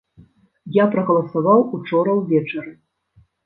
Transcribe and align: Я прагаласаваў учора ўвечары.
Я 0.77 0.87
прагаласаваў 0.95 1.59
учора 1.79 2.19
ўвечары. 2.23 2.77